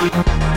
Música 0.00 0.49